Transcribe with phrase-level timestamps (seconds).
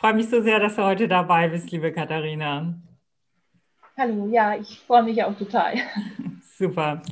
[0.00, 2.72] Ich freue mich so sehr, dass du heute dabei bist, liebe Katharina.
[3.98, 5.74] Hallo, ja, ich freue mich auch total.
[6.56, 7.02] Super.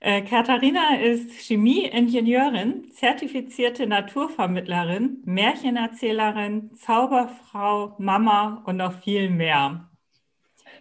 [0.00, 9.88] Äh, Katharina ist Chemieingenieurin, zertifizierte Naturvermittlerin, Märchenerzählerin, Zauberfrau, Mama und noch viel mehr.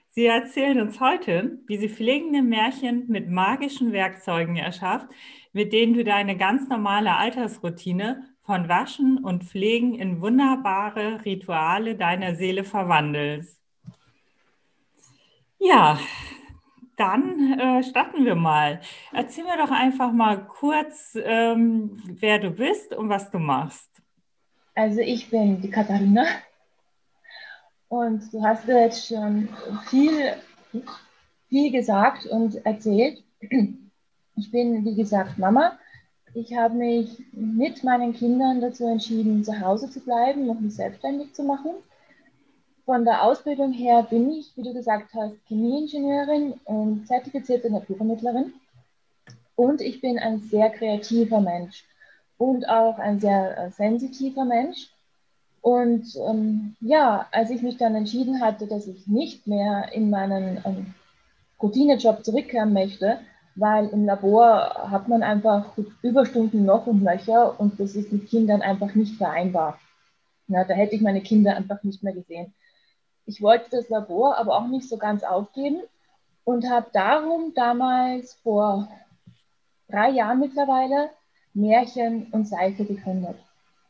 [0.10, 5.08] Sie erzählen uns heute, wie sie pflegende Märchen mit magischen Werkzeugen erschafft,
[5.54, 12.33] mit denen du deine ganz normale Alltagsroutine von Waschen und Pflegen in wunderbare Rituale deiner
[12.35, 13.59] Seele verwandelst.
[15.59, 15.99] Ja,
[16.95, 18.79] dann äh, starten wir mal.
[19.12, 23.91] Erzähl mir doch einfach mal kurz, ähm, wer du bist und was du machst.
[24.76, 26.23] Also ich bin die Katharina
[27.89, 29.49] und du hast jetzt schon
[29.89, 30.35] viel,
[31.49, 33.21] viel gesagt und erzählt.
[34.39, 35.79] Ich bin, wie gesagt, Mama.
[36.40, 41.34] Ich habe mich mit meinen Kindern dazu entschieden, zu Hause zu bleiben und mich selbstständig
[41.34, 41.71] zu machen.
[42.85, 48.54] Von der Ausbildung her bin ich, wie du gesagt hast, Chemieingenieurin und zertifizierte Naturvermittlerin.
[49.55, 51.84] Und ich bin ein sehr kreativer Mensch
[52.38, 54.91] und auch ein sehr äh, sensitiver Mensch.
[55.62, 60.62] Und ähm, ja, als ich mich dann entschieden hatte, dass ich nicht mehr in meinen
[60.66, 60.94] ähm,
[61.60, 63.22] Routinejob zurückkehren möchte,
[63.58, 65.66] weil im Labor hat man einfach
[66.02, 69.80] Überstunden noch und nöcher und das ist mit Kindern einfach nicht vereinbar.
[70.47, 72.53] Na, da hätte ich meine Kinder einfach nicht mehr gesehen
[73.28, 75.81] ich wollte das Labor aber auch nicht so ganz aufgeben
[76.46, 78.88] und habe darum damals vor
[79.90, 81.09] drei Jahren mittlerweile
[81.53, 83.35] Märchen und Seife gegründet.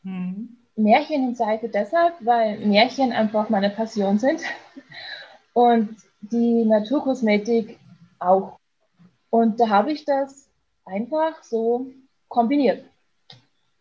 [0.02, 0.56] Mhm.
[0.76, 4.40] Märchen und Seife deshalb, weil Märchen einfach meine Passion sind
[5.54, 7.78] und die Naturkosmetik
[8.18, 8.57] auch.
[9.30, 10.48] Und da habe ich das
[10.84, 11.92] einfach so
[12.28, 12.84] kombiniert.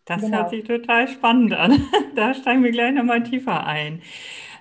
[0.05, 0.37] Das genau.
[0.37, 1.85] hört sich total spannend an.
[2.15, 4.01] Da steigen wir gleich nochmal tiefer ein.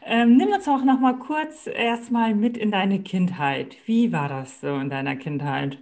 [0.04, 3.76] Ähm, nimm uns auch noch mal kurz erstmal mit in deine Kindheit.
[3.86, 5.78] Wie war das so in deiner Kindheit?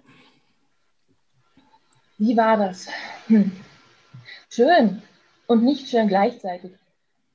[2.18, 2.88] Wie war das?
[3.26, 3.50] Hm.
[4.48, 5.02] Schön
[5.48, 6.70] und nicht schön gleichzeitig.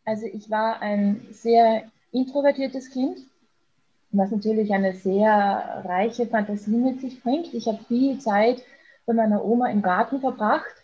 [0.06, 3.20] Also ich war ein sehr introvertiertes Kind,
[4.12, 7.54] was natürlich eine sehr reiche Fantasie mit sich bringt.
[7.54, 8.64] Ich habe viel Zeit
[9.06, 10.80] bei meiner Oma im Garten verbracht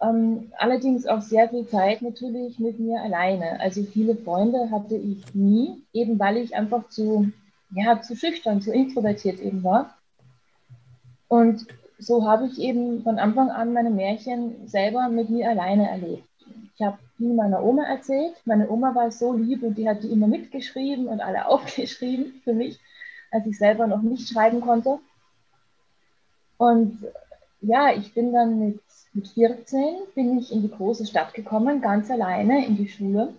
[0.00, 3.60] ähm, allerdings auch sehr viel Zeit natürlich mit mir alleine.
[3.60, 7.30] Also viele Freunde hatte ich nie, eben weil ich einfach zu,
[7.74, 9.94] ja, zu schüchtern, zu introvertiert eben war.
[11.28, 11.66] Und
[11.98, 16.24] so habe ich eben von Anfang an meine Märchen selber mit mir alleine erlebt.
[16.74, 18.34] Ich habe die meiner Oma erzählt.
[18.44, 22.54] Meine Oma war so lieb und die hat die immer mitgeschrieben und alle aufgeschrieben für
[22.54, 22.80] mich,
[23.30, 24.98] als ich selber noch nicht schreiben konnte.
[26.58, 26.98] Und
[27.60, 28.80] ja, ich bin dann mit
[29.12, 33.34] mit 14 bin ich in die große Stadt gekommen, ganz alleine in die Schule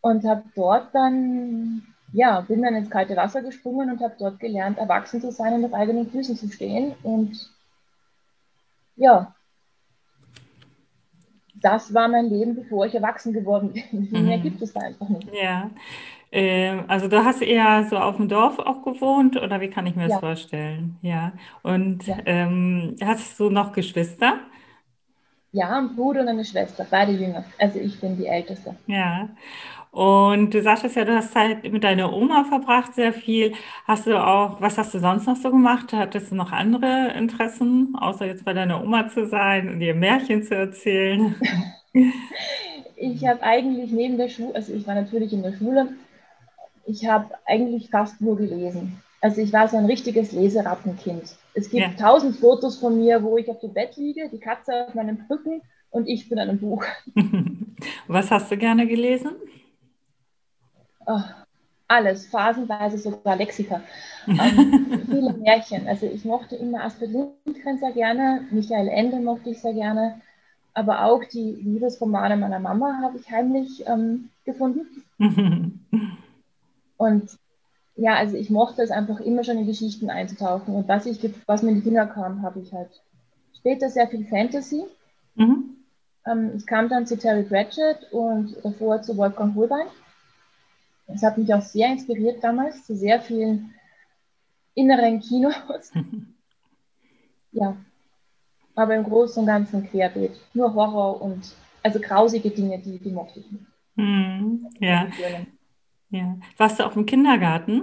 [0.00, 4.78] und habe dort dann, ja, bin dann ins kalte Wasser gesprungen und habe dort gelernt,
[4.78, 6.94] erwachsen zu sein und auf eigenen Füßen zu stehen.
[7.02, 7.50] Und
[8.96, 9.34] ja,
[11.60, 14.06] das war mein Leben, bevor ich erwachsen geworden bin.
[14.08, 14.42] Viel mehr mhm.
[14.42, 15.28] gibt es da einfach nicht.
[15.34, 15.70] Ja.
[16.32, 19.96] Ähm, also du hast eher so auf dem Dorf auch gewohnt oder wie kann ich
[19.96, 20.20] mir das ja.
[20.20, 20.96] vorstellen?
[21.02, 21.32] Ja.
[21.62, 22.18] Und ja.
[22.24, 24.38] Ähm, hast du noch Geschwister?
[25.52, 27.44] Ja, ein Bruder und eine Schwester, beide jünger.
[27.58, 28.76] Also ich bin die Älteste.
[28.86, 29.28] Ja.
[29.90, 33.54] Und du sagtest ja, du hast Zeit mit deiner Oma verbracht, sehr viel.
[33.86, 35.92] Hast du auch, was hast du sonst noch so gemacht?
[35.92, 40.44] Hattest du noch andere Interessen, außer jetzt bei deiner Oma zu sein und ihr Märchen
[40.44, 41.34] zu erzählen?
[42.96, 45.88] ich habe eigentlich neben der Schule, also ich war natürlich in der Schule,
[46.86, 49.02] ich habe eigentlich fast nur gelesen.
[49.20, 51.36] Also ich war so ein richtiges Leserattenkind.
[51.54, 51.90] Es gibt ja.
[51.98, 55.62] tausend Fotos von mir, wo ich auf dem Bett liege, die Katze auf meinem Rücken
[55.90, 56.84] und ich bin an einem Buch.
[58.06, 59.32] Was hast du gerne gelesen?
[61.10, 61.22] Oh,
[61.88, 63.80] alles, phasenweise sogar Lexika.
[64.28, 65.88] ähm, viele Märchen.
[65.88, 70.20] Also ich mochte immer Astrid Lindgren sehr gerne, Michael Ende mochte ich sehr gerne,
[70.72, 74.86] aber auch die Liebesromane meiner Mama habe ich heimlich ähm, gefunden.
[76.96, 77.30] Und
[77.96, 80.74] ja, also ich mochte es einfach immer schon in Geschichten einzutauchen.
[80.76, 83.02] Und was, ich, was mir in die Finger kam, habe ich halt
[83.58, 84.84] später sehr viel Fantasy.
[85.34, 85.76] Mhm.
[86.24, 89.86] Ähm, ich kam dann zu Terry Pratchett und davor zu Wolfgang Holbein.
[91.14, 93.74] Es hat mich auch sehr inspiriert damals zu sehr vielen
[94.74, 95.92] inneren Kinos.
[97.52, 97.76] ja,
[98.74, 100.32] aber im Großen und Ganzen querbeet.
[100.54, 103.64] Nur Horror und also grausige Dinge, die, die mochte ich nicht.
[103.96, 105.08] Hm, ja.
[106.10, 106.38] ja.
[106.56, 107.82] Warst du auch im Kindergarten?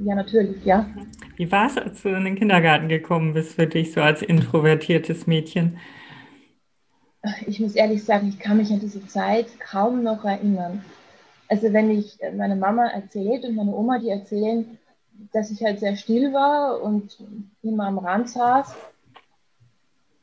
[0.00, 0.88] Ja, natürlich, ja.
[1.36, 5.26] Wie war es, als du in den Kindergarten gekommen bist für dich, so als introvertiertes
[5.26, 5.78] Mädchen?
[7.46, 10.82] Ich muss ehrlich sagen, ich kann mich an diese Zeit kaum noch erinnern.
[11.50, 14.78] Also wenn ich meine Mama erzählt und meine Oma, die erzählen,
[15.32, 17.18] dass ich halt sehr still war und
[17.62, 18.72] immer am Rand saß.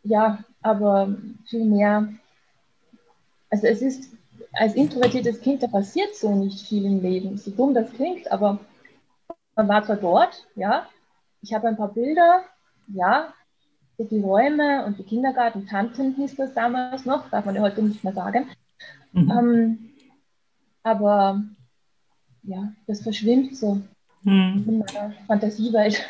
[0.03, 1.13] Ja, aber
[1.45, 2.07] viel mehr.
[3.49, 4.13] Also es ist
[4.53, 7.37] als introvertiertes Kind, da passiert so nicht viel im Leben.
[7.37, 8.59] So dumm das klingt, aber
[9.57, 10.87] man war zwar dort, ja.
[11.41, 12.43] Ich habe ein paar Bilder,
[12.87, 13.33] ja.
[13.99, 18.13] Die Räume und die Kindergarten-Tanten hieß das damals noch, darf man ja heute nicht mehr
[18.13, 18.47] sagen.
[19.11, 19.31] Mhm.
[19.31, 19.86] Ähm,
[20.87, 21.43] aber
[22.43, 23.81] ja, das verschwimmt so
[24.23, 24.65] mhm.
[24.67, 26.03] in meiner Fantasiewelt.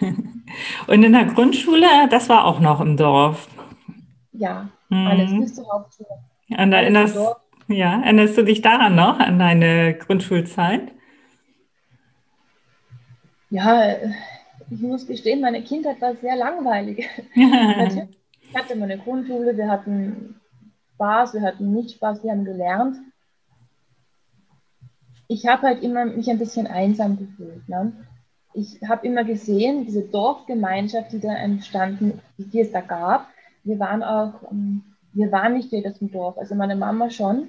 [0.86, 3.48] Und in der Grundschule, das war auch noch im Dorf.
[4.32, 5.06] Ja, mhm.
[5.06, 6.08] alles bis zur Hauptschule.
[6.50, 7.18] Und erinnerst,
[7.68, 10.92] ja, erinnerst du dich daran noch, an deine Grundschulzeit?
[13.50, 13.96] Ja,
[14.70, 17.08] ich muss gestehen, meine Kindheit war sehr langweilig.
[17.34, 20.40] ich hatte meine Grundschule, wir hatten
[20.94, 22.96] Spaß, wir hatten nicht Spaß, wir haben gelernt.
[25.28, 27.68] Ich habe halt immer mich ein bisschen einsam gefühlt.
[27.68, 27.92] Ne?
[28.54, 33.28] Ich habe immer gesehen, diese Dorfgemeinschaft, die da entstanden, die es da gab.
[33.62, 34.82] Wir waren auch, ähm,
[35.12, 37.48] wir waren nicht jedes im Dorf, also meine Mama schon,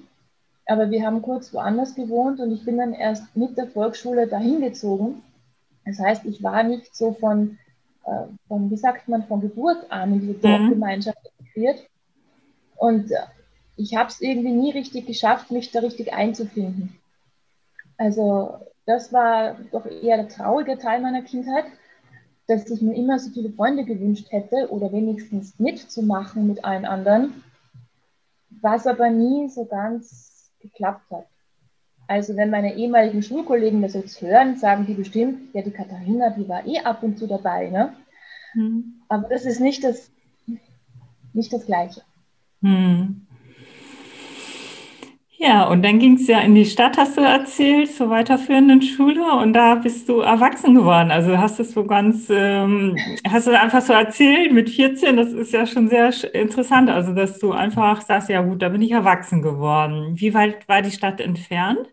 [0.66, 4.62] aber wir haben kurz woanders gewohnt und ich bin dann erst mit der Volksschule dahin
[4.62, 5.22] gezogen
[5.90, 7.58] das heißt, ich war nicht so von,
[8.06, 10.42] äh, von wie sagt man, von Geburt an in diese mhm.
[10.42, 11.88] Dorfgemeinschaft integriert.
[12.78, 13.18] Und äh,
[13.76, 16.96] ich habe es irgendwie nie richtig geschafft, mich da richtig einzufinden.
[18.00, 21.66] Also das war doch eher der traurige Teil meiner Kindheit,
[22.48, 27.44] dass ich mir immer so viele Freunde gewünscht hätte oder wenigstens mitzumachen mit allen anderen,
[28.62, 31.28] was aber nie so ganz geklappt hat.
[32.08, 36.48] Also wenn meine ehemaligen Schulkollegen das jetzt hören, sagen die bestimmt, ja, die Katharina, die
[36.48, 37.70] war eh ab und zu dabei.
[37.70, 37.94] Ne?
[38.54, 39.02] Hm.
[39.10, 40.10] Aber das ist nicht das,
[41.34, 42.02] nicht das Gleiche.
[42.62, 43.28] Hm.
[45.42, 49.24] Ja, und dann ging es ja in die Stadt, hast du erzählt, zur weiterführenden Schule
[49.24, 51.12] und da bist du erwachsen geworden.
[51.12, 55.54] Also hast du so ganz, ähm, hast du einfach so erzählt mit 14, das ist
[55.54, 56.90] ja schon sehr interessant.
[56.90, 60.12] Also, dass du einfach sagst, ja gut, da bin ich erwachsen geworden.
[60.16, 61.88] Wie weit war die Stadt entfernt?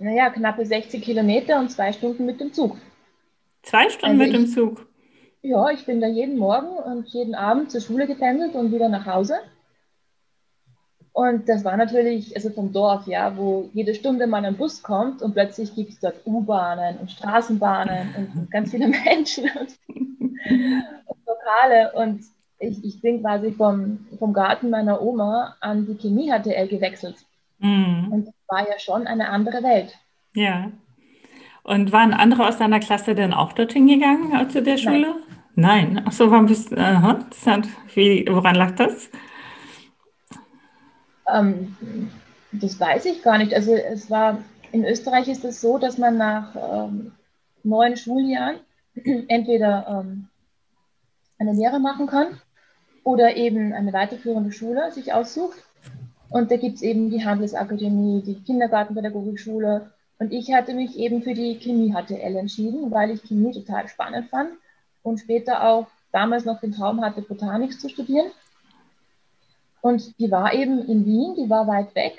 [0.00, 2.76] Naja, knappe 60 Kilometer und zwei Stunden mit dem Zug.
[3.62, 4.88] Zwei Stunden also mit ich, dem Zug?
[5.42, 9.06] Ja, ich bin da jeden Morgen und jeden Abend zur Schule gependelt und wieder nach
[9.06, 9.34] Hause.
[11.14, 15.22] Und das war natürlich, also vom Dorf, ja, wo jede Stunde mal ein Bus kommt
[15.22, 19.78] und plötzlich gibt es dort U-Bahnen und Straßenbahnen und ganz viele Menschen und,
[21.06, 21.92] und Lokale.
[21.94, 22.24] Und
[22.58, 27.16] ich, ich bin quasi vom, vom Garten meiner Oma an die Chemie-HTL gewechselt.
[27.60, 28.08] Mhm.
[28.10, 29.96] Und das war ja schon eine andere Welt.
[30.34, 30.72] Ja.
[31.62, 35.14] Und waren andere aus deiner Klasse denn auch dorthin gegangen zu der Schule?
[35.54, 35.94] Nein.
[35.94, 36.02] Nein.
[36.06, 36.76] Ach so, wann bist du?
[36.76, 37.20] Aha,
[37.94, 39.10] wie, woran lag das?
[41.32, 41.76] Ähm,
[42.52, 43.54] das weiß ich gar nicht.
[43.54, 44.38] Also es war,
[44.72, 47.12] in Österreich ist es so, dass man nach ähm,
[47.62, 48.60] neun Schuljahren
[49.28, 50.28] entweder ähm,
[51.38, 52.38] eine Lehre machen kann
[53.02, 55.58] oder eben eine weiterführende Schule sich aussucht.
[56.30, 59.90] Und da gibt es eben die Handelsakademie, die Kindergartenpädagogikschule.
[60.18, 64.50] Und ich hatte mich eben für die Chemie-HTL entschieden, weil ich Chemie total spannend fand
[65.02, 68.30] und später auch damals noch den Traum hatte, Botanik zu studieren.
[69.84, 72.14] Und die war eben in Wien, die war weit weg.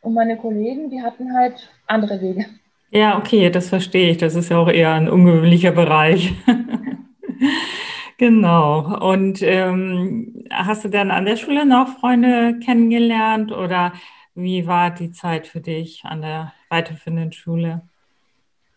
[0.00, 2.46] Und meine Kollegen, die hatten halt andere Wege.
[2.92, 4.16] Ja, okay, das verstehe ich.
[4.16, 6.32] Das ist ja auch eher ein ungewöhnlicher Bereich.
[8.16, 8.98] genau.
[9.06, 13.92] Und ähm, hast du dann an der Schule noch Freunde kennengelernt oder
[14.34, 17.82] wie war die Zeit für dich an der weiterführenden Schule?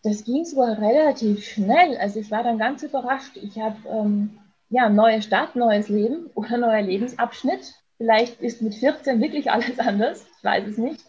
[0.02, 1.96] Das ging sogar relativ schnell.
[1.96, 3.38] Also ich war dann ganz überrascht.
[3.38, 7.74] Ich habe ähm, ja neue Stadt, neues Leben oder neuer Lebensabschnitt.
[8.04, 11.02] Vielleicht ist mit 14 wirklich alles anders, ich weiß es nicht.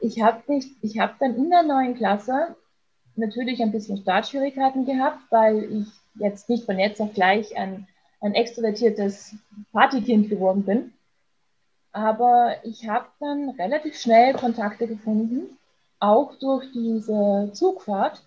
[0.00, 0.42] Ich habe
[0.98, 2.56] hab dann in der neuen Klasse
[3.14, 7.86] natürlich ein bisschen Startschwierigkeiten gehabt, weil ich jetzt nicht von jetzt auf gleich ein,
[8.20, 9.36] ein extrovertiertes
[9.72, 10.92] Partykind geworden bin.
[11.92, 15.58] Aber ich habe dann relativ schnell Kontakte gefunden,
[16.00, 18.20] auch durch diese Zugfahrt,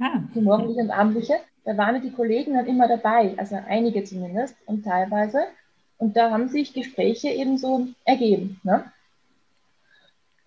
[0.00, 0.20] ah.
[0.34, 1.34] die morgendliche und abendliche.
[1.66, 5.40] Da waren die Kollegen dann immer dabei, also einige zumindest und teilweise.
[5.98, 8.60] Und da haben sich Gespräche eben so ergeben.
[8.64, 8.84] Ne?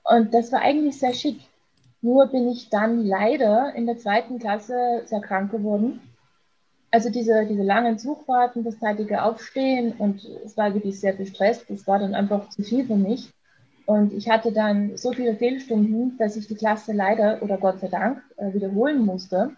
[0.03, 1.39] Und das war eigentlich sehr schick.
[2.01, 6.01] Nur bin ich dann leider in der zweiten Klasse sehr krank geworden.
[6.91, 11.65] Also diese, diese langen Zugfahrten, das zeitige Aufstehen und es war wirklich sehr viel Stress.
[11.67, 13.31] Das war dann einfach zu viel für mich.
[13.85, 17.87] Und ich hatte dann so viele Fehlstunden, dass ich die Klasse leider oder Gott sei
[17.87, 19.55] Dank äh, wiederholen musste.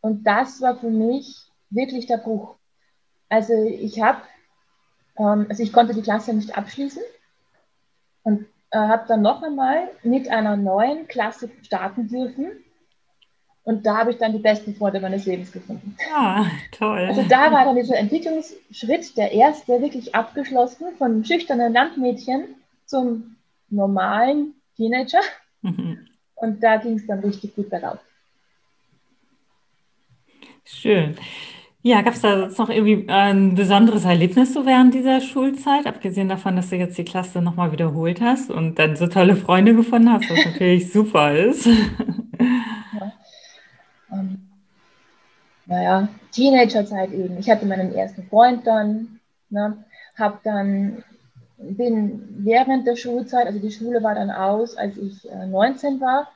[0.00, 1.36] Und das war für mich
[1.70, 2.54] wirklich der Bruch.
[3.28, 4.20] Also ich habe,
[5.24, 7.02] also ich konnte die Klasse nicht abschließen
[8.22, 12.46] und äh, habe dann noch einmal mit einer neuen Klasse starten dürfen.
[13.64, 15.94] Und da habe ich dann die besten Freunde meines Lebens gefunden.
[16.14, 17.00] Ah, toll.
[17.06, 22.54] Also da war dann dieser Entwicklungsschritt, der erste, wirklich abgeschlossen von schüchternen Landmädchen
[22.86, 23.36] zum
[23.68, 25.20] normalen Teenager.
[25.60, 26.06] Mhm.
[26.36, 27.98] Und da ging es dann richtig gut bergauf.
[30.64, 31.16] Schön.
[31.82, 36.28] Ja, gab es da jetzt noch irgendwie ein besonderes Erlebnis so während dieser Schulzeit, abgesehen
[36.28, 40.12] davon, dass du jetzt die Klasse nochmal wiederholt hast und dann so tolle Freunde gefunden
[40.12, 41.66] hast, was natürlich super ist?
[41.66, 43.12] Ja.
[44.12, 44.48] Ähm,
[45.66, 47.38] naja, Teenagerzeit eben.
[47.38, 49.20] Ich hatte meinen ersten Freund dann,
[49.50, 49.84] ne,
[50.16, 51.04] habe dann
[51.58, 56.28] bin während der Schulzeit, also die Schule war dann aus, als ich äh, 19 war,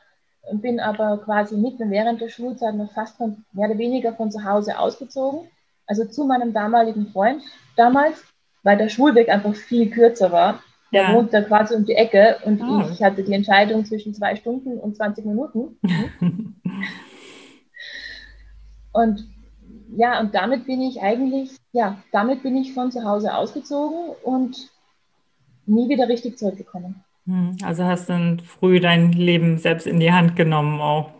[0.50, 4.44] bin aber quasi mitten während der Schulzeit noch fast von, mehr oder weniger von zu
[4.44, 5.48] Hause ausgezogen.
[5.86, 7.42] Also zu meinem damaligen Freund
[7.76, 8.22] damals,
[8.62, 10.60] weil der Schulweg einfach viel kürzer war.
[10.92, 11.14] Der ja.
[11.14, 12.84] wohnte quasi um die Ecke und oh.
[12.92, 15.78] ich hatte die Entscheidung zwischen zwei Stunden und 20 Minuten.
[18.92, 19.26] und
[19.96, 24.70] ja, und damit bin ich eigentlich, ja, damit bin ich von zu Hause ausgezogen und
[25.64, 27.02] nie wieder richtig zurückgekommen.
[27.26, 31.12] Hm, also hast du dann früh dein Leben selbst in die Hand genommen auch.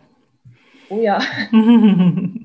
[0.89, 1.19] Oh ja.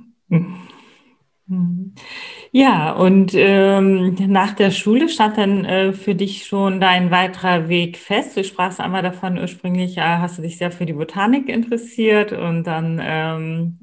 [2.52, 7.96] Ja, und ähm, nach der Schule stand dann äh, für dich schon dein weiterer Weg
[7.96, 8.36] fest.
[8.36, 12.64] Du sprachst einmal davon, ursprünglich äh, hast du dich sehr für die Botanik interessiert und
[12.64, 13.78] dann ähm,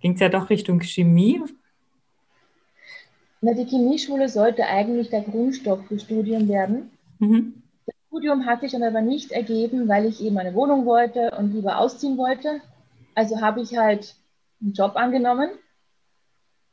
[0.00, 1.42] ging es ja doch Richtung Chemie.
[3.40, 6.90] Na, die Chemieschule sollte eigentlich der Grundstock für Studium werden.
[7.18, 7.63] Mhm.
[8.14, 11.78] Studium hat sich dann aber nicht ergeben, weil ich eben eine Wohnung wollte und lieber
[11.78, 12.60] ausziehen wollte.
[13.16, 14.14] Also habe ich halt
[14.60, 15.50] einen Job angenommen,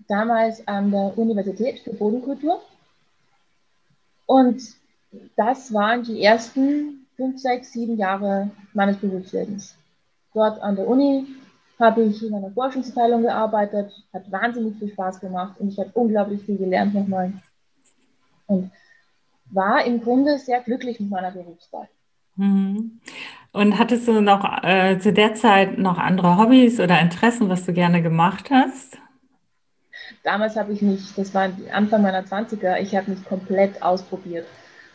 [0.08, 2.62] damals an der Universität für Bodenkultur.
[4.28, 4.62] Und
[5.36, 9.76] das waren die ersten fünf, sechs, sieben Jahre meines Berufslebens.
[10.36, 11.26] Dort an der Uni
[11.80, 16.44] habe ich in einer Forschungsabteilung gearbeitet, hat wahnsinnig viel Spaß gemacht und ich habe unglaublich
[16.44, 17.34] viel gelernt nochmal.
[18.46, 18.70] Und
[19.52, 21.88] war im Grunde sehr glücklich mit meiner Berufswahl.
[22.36, 23.00] Mhm.
[23.54, 27.74] Und hattest du noch äh, zu der Zeit noch andere Hobbys oder Interessen, was du
[27.74, 28.98] gerne gemacht hast?
[30.24, 34.46] Damals habe ich mich, das war Anfang meiner 20er, ich habe mich komplett ausprobiert.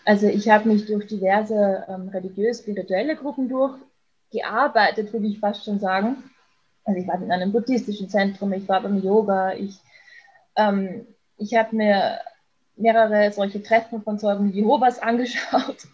[0.04, 6.22] Also ich habe mich durch diverse ähm, religiös-spirituelle Gruppen durchgearbeitet, würde ich fast schon sagen.
[6.84, 9.80] Also ich war in einem buddhistischen Zentrum, ich war beim Yoga, ich,
[10.54, 12.20] ähm, ich habe mir
[12.76, 15.78] mehrere solche Treffen von Zeugen Jehovas angeschaut.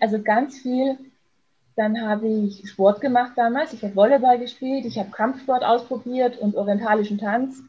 [0.00, 0.96] Also ganz viel.
[1.76, 3.74] Dann habe ich Sport gemacht damals.
[3.74, 7.62] Ich habe Volleyball gespielt, ich habe Kampfsport ausprobiert und orientalischen Tanz.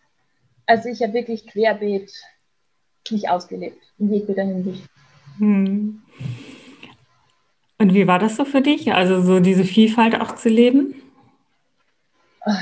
[0.65, 2.09] Also ich habe wirklich querbeet
[3.11, 4.83] mich ausgelebt, in jedweder Hinsicht.
[5.37, 6.01] Hm.
[7.77, 8.93] Und wie war das so für dich?
[8.93, 10.95] Also so diese Vielfalt auch zu leben?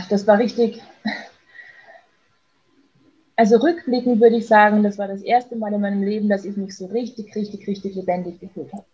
[0.10, 0.82] Das war richtig,
[3.36, 6.56] also rückblickend würde ich sagen, das war das erste Mal in meinem Leben, dass ich
[6.56, 8.86] mich so richtig, richtig, richtig lebendig gefühlt habe.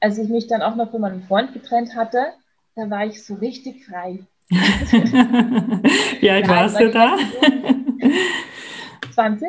[0.00, 2.26] Als ich mich dann auch noch von meinem Freund getrennt hatte,
[2.74, 4.20] da war ich so richtig frei.
[6.20, 7.16] Wie alt warst du da?
[9.12, 9.48] 20?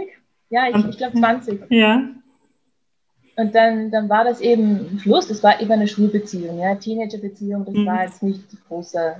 [0.49, 1.61] Ja, ich, ich glaube 20.
[1.69, 2.09] Ja.
[3.35, 7.75] Und dann, dann war das eben Schluss, das war eben eine Schulbeziehung, ja, Teenagerbeziehung, das
[7.75, 7.85] mhm.
[7.85, 9.17] war jetzt nicht das große,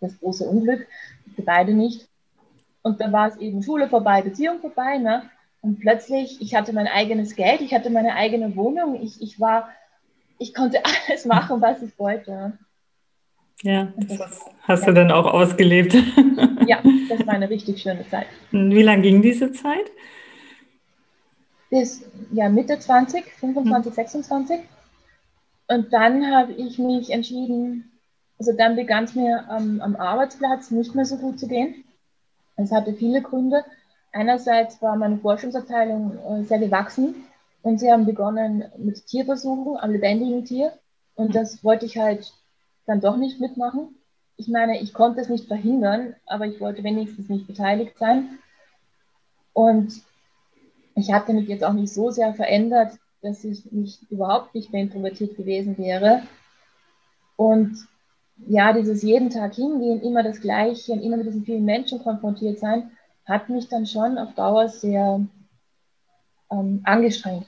[0.00, 0.86] das große Unglück,
[1.34, 2.08] für beide nicht.
[2.86, 4.98] Und dann war es eben Schule vorbei, Beziehung vorbei.
[4.98, 5.28] Ne?
[5.60, 9.70] Und plötzlich, ich hatte mein eigenes Geld, ich hatte meine eigene Wohnung, ich, ich war,
[10.38, 10.78] ich konnte
[11.08, 12.56] alles machen, was ich wollte.
[13.62, 14.86] Ja, das, das hast ja.
[14.86, 15.94] du dann auch ausgelebt.
[16.68, 18.28] Ja, das war eine richtig schöne Zeit.
[18.52, 19.90] Wie lange ging diese Zeit?
[21.70, 23.94] Bis ja, Mitte 20, 25, hm.
[23.96, 24.60] 26.
[25.66, 27.98] Und dann habe ich mich entschieden,
[28.38, 31.82] also dann begann es mir am, am Arbeitsplatz nicht mehr so gut zu gehen.
[32.56, 33.64] Es hatte viele Gründe.
[34.12, 37.26] Einerseits war meine Forschungsabteilung äh, sehr gewachsen
[37.62, 40.72] und sie haben begonnen mit Tierversuchen am lebendigen Tier.
[41.14, 42.32] Und das wollte ich halt
[42.86, 43.96] dann doch nicht mitmachen.
[44.36, 48.38] Ich meine, ich konnte es nicht verhindern, aber ich wollte wenigstens nicht beteiligt sein.
[49.52, 50.02] Und
[50.94, 54.82] ich hatte mich jetzt auch nicht so sehr verändert, dass ich nicht überhaupt nicht mehr
[54.82, 56.22] introvertiert gewesen wäre.
[57.36, 57.86] Und
[58.36, 62.58] ja, dieses jeden Tag hingehen, immer das Gleiche und immer mit diesen vielen Menschen konfrontiert
[62.58, 62.90] sein,
[63.24, 65.20] hat mich dann schon auf Dauer sehr
[66.50, 67.46] ähm, angestrengt.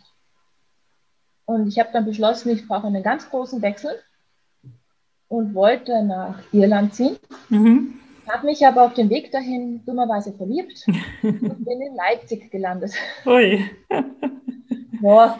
[1.44, 3.90] Und ich habe dann beschlossen, ich brauche einen ganz großen Wechsel
[5.28, 7.16] und wollte nach Irland ziehen.
[7.48, 7.94] Mhm.
[8.28, 10.84] Habe mich aber auf dem Weg dahin dummerweise verliebt
[11.22, 12.92] und bin in Leipzig gelandet.
[13.24, 13.64] Ui.
[15.00, 15.38] Boah,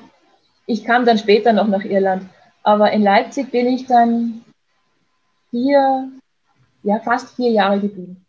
[0.66, 2.24] ich kam dann später noch nach Irland.
[2.62, 4.44] Aber in Leipzig bin ich dann
[5.50, 6.10] vier,
[6.82, 8.24] ja, fast vier Jahre geblieben.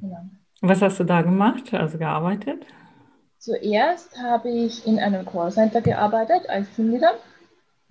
[0.00, 0.28] Genau.
[0.60, 2.66] Was hast du da gemacht, also gearbeitet?
[3.38, 7.14] Zuerst habe ich in einem Callcenter gearbeitet als Teamleader.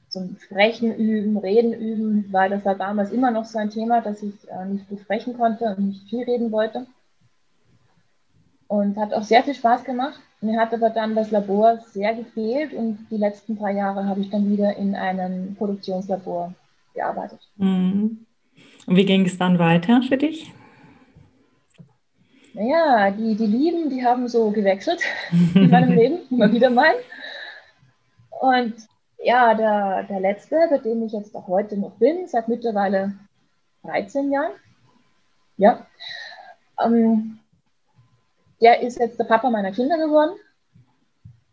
[0.09, 4.23] Zum Sprechen üben, Reden üben, weil das war damals immer noch so ein Thema, dass
[4.23, 6.85] ich äh, nicht gut sprechen konnte und nicht viel reden wollte.
[8.67, 10.19] Und hat auch sehr viel Spaß gemacht.
[10.41, 14.29] Mir hat aber dann das Labor sehr gefehlt und die letzten drei Jahre habe ich
[14.29, 16.53] dann wieder in einem Produktionslabor
[16.97, 17.39] gearbeitet.
[17.55, 18.25] Mhm.
[18.85, 20.51] Und wie ging es dann weiter für dich?
[22.53, 25.01] Naja, die, die Lieben, die haben so gewechselt
[25.53, 26.95] in meinem Leben, immer wieder mal.
[28.41, 28.73] Und
[29.23, 33.13] ja, der, der letzte, bei dem ich jetzt auch heute noch bin, seit mittlerweile
[33.83, 34.51] 13 Jahren,
[35.57, 35.85] ja,
[36.83, 37.39] ähm,
[38.61, 40.37] der ist jetzt der Papa meiner Kinder geworden.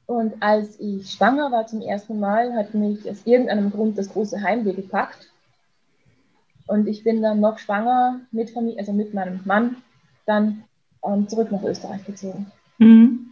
[0.06, 4.42] Und als ich schwanger war zum ersten Mal, hat mich aus irgendeinem Grund das große
[4.42, 5.30] Heimweh gepackt.
[6.66, 9.76] Und ich bin dann noch schwanger mit Familie, also mit meinem Mann,
[10.26, 10.64] dann
[11.04, 12.46] ähm, zurück nach Österreich gezogen.
[12.78, 13.30] Mhm.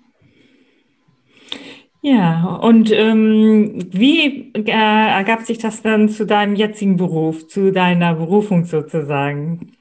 [2.05, 8.15] Ja, und ähm, wie äh, ergab sich das dann zu deinem jetzigen Beruf, zu deiner
[8.15, 9.77] Berufung sozusagen?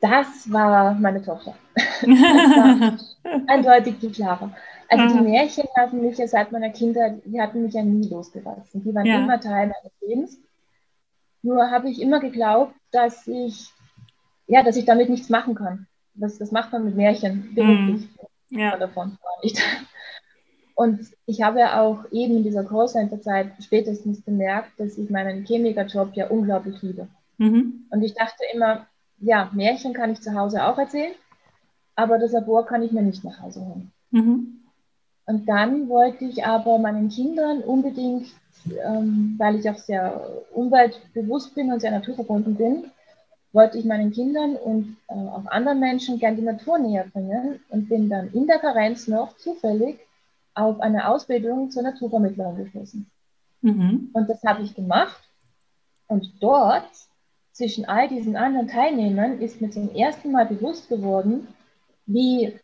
[0.00, 1.54] Das war meine Tochter.
[2.02, 2.98] War
[3.46, 4.50] eindeutig die Clara.
[4.88, 5.18] Also ah.
[5.18, 8.82] die Märchen haben mich ja seit meiner Kindheit, die hatten mich ja nie losgelassen.
[8.82, 9.18] Die waren ja.
[9.18, 10.38] immer Teil meines Lebens.
[11.46, 13.70] Nur habe ich immer geglaubt, dass ich,
[14.48, 15.86] ja, dass ich damit nichts machen kann.
[16.14, 18.08] Das, das macht man mit Märchen beruflich.
[18.50, 18.58] Mm.
[18.58, 18.76] Ja.
[18.76, 19.62] Davon nicht.
[20.74, 26.14] Und ich habe ja auch eben in dieser Callcenter-Zeit spätestens bemerkt, dass ich meinen Chemikerjob
[26.14, 27.08] ja unglaublich liebe.
[27.38, 27.86] Mhm.
[27.90, 28.86] Und ich dachte immer,
[29.18, 31.14] ja, Märchen kann ich zu Hause auch erzählen,
[31.94, 33.92] aber das Labor kann ich mir nicht nach Hause holen.
[34.10, 34.65] Mhm.
[35.26, 38.28] Und dann wollte ich aber meinen Kindern unbedingt,
[38.84, 40.20] ähm, weil ich auch sehr
[40.52, 42.90] umweltbewusst bin und sehr naturverbunden bin,
[43.52, 47.88] wollte ich meinen Kindern und äh, auch anderen Menschen gern die Natur näher bringen und
[47.88, 49.98] bin dann in der Karenz noch zufällig
[50.54, 53.10] auf eine Ausbildung zur Naturvermittlerin geschlossen.
[53.62, 54.10] Mhm.
[54.12, 55.22] Und das habe ich gemacht.
[56.06, 56.88] Und dort
[57.52, 61.48] zwischen all diesen anderen Teilnehmern ist mir zum ersten Mal bewusst geworden,
[62.04, 62.54] wie,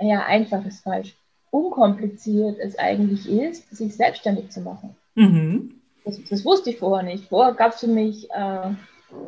[0.00, 1.16] ja, einfach ist falsch,
[1.54, 4.96] unkompliziert es eigentlich ist, sich selbstständig zu machen.
[5.14, 5.76] Mhm.
[6.04, 7.28] Das, das, wusste ich vorher nicht.
[7.28, 8.70] Vorher gab es für mich äh,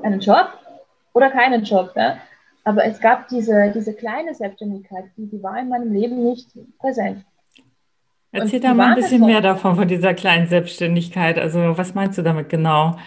[0.03, 0.49] einen Job
[1.15, 1.93] oder keinen Job.
[1.95, 2.19] Ja?
[2.65, 6.49] Aber es gab diese, diese kleine Selbstständigkeit, die, die war in meinem Leben nicht
[6.81, 7.25] präsent.
[8.33, 11.39] Erzähl da mal ein bisschen mehr davon, von dieser kleinen Selbstständigkeit.
[11.39, 12.99] Also was meinst du damit genau?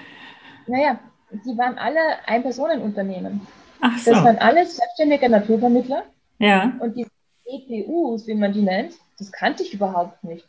[0.66, 0.98] Naja,
[1.46, 3.46] die waren alle Ein-Personen-Unternehmen.
[3.82, 4.12] Ach so.
[4.12, 6.04] Das waren alles selbstständige Naturvermittler.
[6.40, 6.72] Ja.
[6.80, 7.06] Und die
[7.46, 10.48] EPUs, wie man die nennt, das kannte ich überhaupt nicht.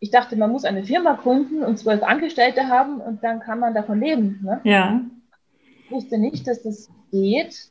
[0.00, 3.74] Ich dachte, man muss eine Firma gründen und zwölf Angestellte haben und dann kann man
[3.74, 4.40] davon leben.
[4.42, 4.60] Ne?
[4.64, 5.00] Ja.
[5.84, 7.70] Ich wusste nicht, dass das geht,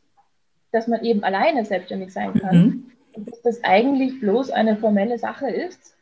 [0.72, 2.58] dass man eben alleine selbstständig sein kann.
[2.58, 2.92] Mhm.
[3.14, 5.96] Und dass das eigentlich bloß eine formelle Sache ist.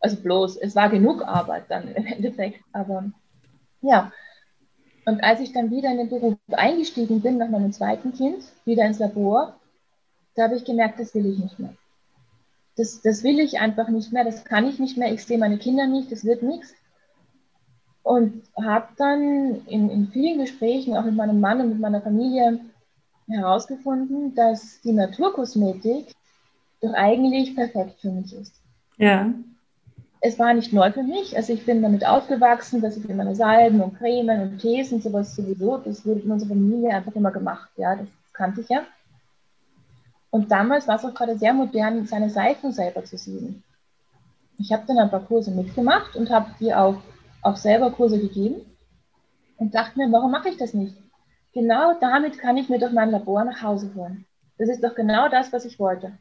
[0.00, 2.60] Also bloß, es war genug Arbeit dann im Endeffekt.
[2.72, 3.04] Aber
[3.80, 4.12] ja,
[5.04, 8.84] und als ich dann wieder in den Beruf eingestiegen bin, nach meinem zweiten Kind, wieder
[8.84, 9.56] ins Labor,
[10.34, 11.74] da habe ich gemerkt, das will ich nicht mehr.
[12.76, 15.58] Das, das will ich einfach nicht mehr, das kann ich nicht mehr, ich sehe meine
[15.58, 16.74] Kinder nicht, das wird nichts.
[18.02, 22.60] Und habe dann in, in vielen Gesprächen, auch mit meinem Mann und mit meiner Familie,
[23.28, 26.06] herausgefunden, dass die Naturkosmetik
[26.80, 28.54] doch eigentlich perfekt für mich ist.
[28.96, 29.32] Ja
[30.24, 31.36] es war nicht neu für mich.
[31.36, 35.34] Also ich bin damit aufgewachsen, dass ich immer Salben und Cremen und Tees und sowas
[35.34, 37.68] sowieso, das wurde in unserer Familie einfach immer gemacht.
[37.76, 38.82] Ja, das kannte ich ja.
[40.32, 43.62] Und damals war es auch gerade sehr modern, seine Seifen selber zu sieben.
[44.58, 46.96] Ich habe dann ein paar Kurse mitgemacht und habe die auch,
[47.42, 48.62] auch selber Kurse gegeben
[49.58, 50.96] und dachte mir, warum mache ich das nicht?
[51.52, 54.26] Genau damit kann ich mir doch mein Labor nach Hause holen.
[54.58, 56.12] Das ist doch genau das, was ich wollte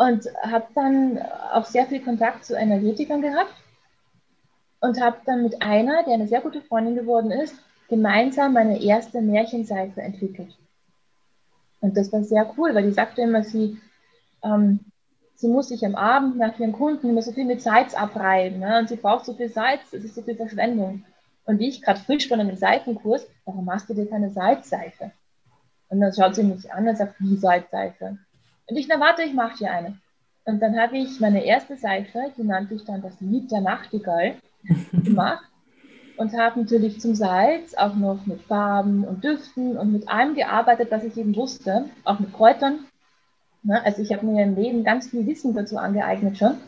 [0.00, 1.18] und habe dann
[1.52, 3.52] auch sehr viel Kontakt zu Energetikern gehabt
[4.80, 7.54] und habe dann mit einer, die eine sehr gute Freundin geworden ist,
[7.90, 10.56] gemeinsam meine erste Märchenseife entwickelt.
[11.80, 13.78] Und das war sehr cool, weil die sagte immer, sie,
[14.42, 14.80] ähm,
[15.34, 18.60] sie muss sich am Abend nach ihren Kunden immer so viel mit Salz abreiben.
[18.60, 18.78] Ne?
[18.78, 21.04] Und sie braucht so viel Salz, das ist so viel Verschwendung.
[21.44, 25.10] Und ich gerade frisch von einem Seifenkurs, warum machst du dir keine Salzseife?
[25.88, 28.18] Und dann schaut sie mich an und sagt, wie Salzseife?
[28.66, 29.98] Und ich, na warte, ich mache dir eine.
[30.44, 34.36] Und dann habe ich meine erste Seife, die nannte ich dann das Lied der Nachtigall,
[34.92, 35.49] gemacht
[36.20, 40.90] und habe natürlich zum Salz auch noch mit Farben und Düften und mit allem gearbeitet,
[40.90, 42.80] was ich eben wusste, auch mit Kräutern.
[43.62, 43.82] Ne?
[43.82, 46.58] Also ich habe mir im Leben ganz viel Wissen dazu angeeignet schon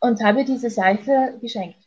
[0.00, 1.78] und habe diese Seife geschenkt.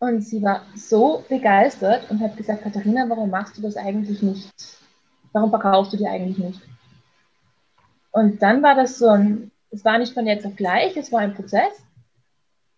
[0.00, 4.50] Und sie war so begeistert und hat gesagt, Katharina, warum machst du das eigentlich nicht?
[5.32, 6.60] Warum verkaufst du die eigentlich nicht?
[8.10, 11.20] Und dann war das so ein, es war nicht von jetzt auf gleich, es war
[11.20, 11.84] ein Prozess.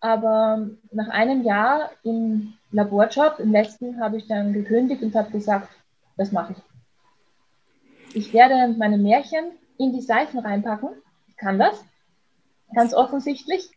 [0.03, 5.69] Aber nach einem Jahr im Laborjob, im letzten, habe ich dann gekündigt und habe gesagt,
[6.17, 8.13] das mache ich.
[8.13, 9.45] Ich werde meine Märchen
[9.77, 10.89] in die Seifen reinpacken.
[11.29, 11.85] Ich kann das,
[12.75, 13.69] ganz offensichtlich.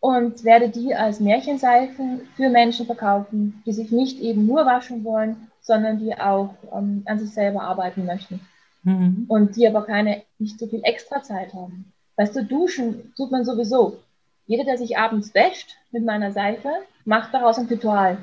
[0.00, 5.48] Und werde die als Märchenseifen für Menschen verkaufen, die sich nicht eben nur waschen wollen,
[5.62, 8.40] sondern die auch ähm, an sich selber arbeiten möchten.
[8.82, 9.24] Mhm.
[9.28, 11.90] Und die aber keine, nicht so viel Extrazeit haben.
[12.16, 13.96] Weißt du, duschen tut man sowieso.
[14.48, 16.70] Jeder, der sich abends wäscht mit meiner Seife,
[17.04, 18.16] macht daraus ein Ritual.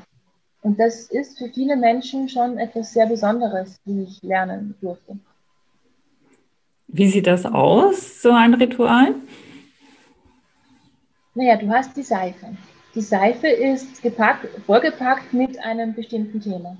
[0.63, 5.19] Und das ist für viele Menschen schon etwas sehr Besonderes, wie ich lernen durfte.
[6.88, 9.13] Wie sieht das aus, so ein Ritual?
[11.35, 12.47] Naja, du hast die Seife.
[12.95, 16.75] Die Seife ist gepackt, vollgepackt mit einem bestimmten Thema.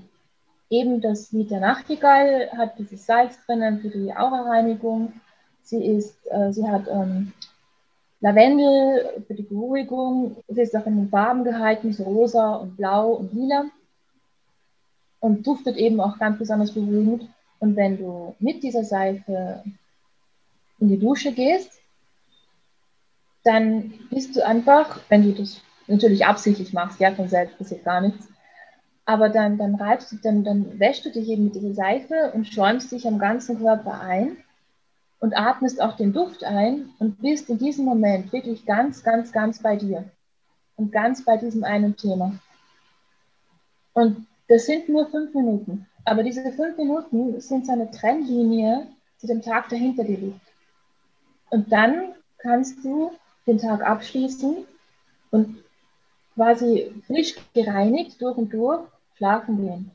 [0.70, 5.12] Eben das Lied der Nachtigall hat dieses Salz drinnen für die Aura-Reinigung.
[5.62, 7.32] Sie, ist, äh, sie hat ähm,
[8.20, 10.36] Lavendel für die Beruhigung.
[10.48, 13.66] Sie ist auch in den Farben gehalten, so rosa und blau und lila.
[15.20, 17.28] Und duftet eben auch ganz besonders beruhigend.
[17.58, 19.64] Und wenn du mit dieser Seife
[20.78, 21.80] in die Dusche gehst,
[23.44, 28.00] dann bist du einfach, wenn du das natürlich absichtlich machst, ja, von selbst passiert gar
[28.00, 28.28] nichts,
[29.04, 32.46] aber dann, dann reibst du, dann, dann wäschst du dich eben mit dieser Seife und
[32.46, 34.36] schäumst dich am ganzen Körper ein
[35.20, 39.62] und atmest auch den Duft ein und bist in diesem Moment wirklich ganz, ganz, ganz
[39.62, 40.04] bei dir
[40.76, 42.38] und ganz bei diesem einen Thema.
[43.94, 48.86] Und das sind nur fünf Minuten, aber diese fünf Minuten sind so eine Trennlinie
[49.18, 50.40] zu dem Tag, der hinter liegt.
[51.50, 53.12] Und dann kannst du
[53.46, 54.66] den Tag abschließen
[55.30, 55.64] und
[56.34, 58.80] quasi frisch gereinigt durch und durch
[59.16, 59.90] schlafen gehen.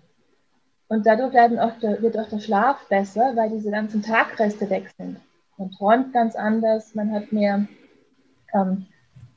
[0.92, 5.22] Und dadurch auch der, wird auch der Schlaf besser, weil diese ganzen Tagreste weg sind.
[5.58, 7.66] Man träumt ganz anders, man hat mehr,
[8.54, 8.88] ähm,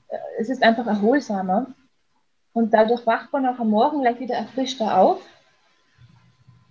[0.09, 1.69] äh, es ist einfach erholsamer.
[2.55, 5.21] Und dadurch wacht man auch am Morgen gleich wieder erfrischter auf.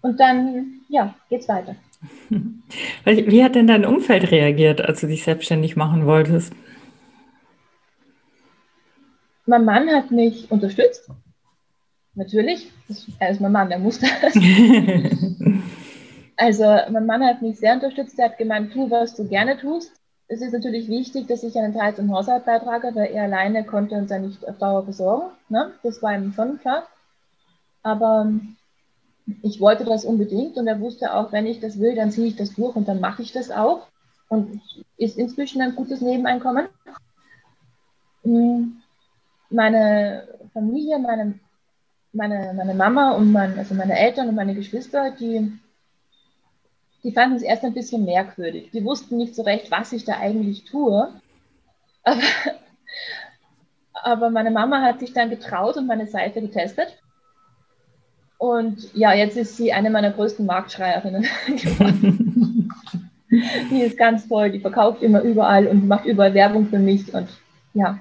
[0.02, 1.78] Und dann, ja, geht's weiter.
[3.06, 6.52] Wie hat denn dein Umfeld reagiert, als du dich selbstständig machen wolltest?
[9.46, 11.10] Mein Mann hat mich unterstützt
[12.16, 12.72] natürlich,
[13.20, 14.34] er ist mein Mann, der muss das.
[16.38, 19.92] also mein Mann hat mich sehr unterstützt, er hat gemeint, tu, was du gerne tust.
[20.28, 23.96] Es ist natürlich wichtig, dass ich einen Teil zum Haushalt beitrage, weil er alleine konnte
[23.96, 25.32] uns ja nicht auf Dauer versorgen.
[25.50, 25.72] Ne?
[25.84, 26.88] Das war ihm schon klar.
[27.84, 28.32] Aber
[29.42, 32.36] ich wollte das unbedingt und er wusste auch, wenn ich das will, dann ziehe ich
[32.36, 33.88] das durch und dann mache ich das auch.
[34.30, 34.62] Und
[34.98, 36.68] ist inzwischen ein gutes Nebeneinkommen.
[38.24, 38.82] Hm,
[39.50, 41.40] meine Familie, meine
[42.14, 45.52] meine, meine Mama und mein, also meine Eltern und meine Geschwister, die,
[47.04, 48.70] die fanden es erst ein bisschen merkwürdig.
[48.72, 51.10] Die wussten nicht so recht, was ich da eigentlich tue.
[52.04, 52.22] Aber,
[53.94, 57.00] aber meine Mama hat sich dann getraut und meine Seite getestet.
[58.38, 62.70] Und ja, jetzt ist sie eine meiner größten Marktschreierinnen geworden.
[63.72, 67.14] die ist ganz toll, die verkauft immer überall und macht überall Werbung für mich.
[67.14, 67.30] Und
[67.74, 68.00] ja,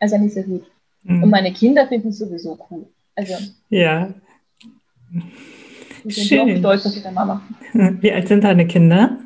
[0.00, 0.64] also nicht sehr gut.
[1.02, 1.22] Mhm.
[1.22, 2.86] Und meine Kinder finden es sowieso cool.
[3.16, 3.34] Also.
[3.68, 4.14] Ja.
[6.08, 6.58] Schön.
[6.58, 7.42] stolz auf ihre Mama.
[7.72, 9.18] Wie alt sind deine Kinder?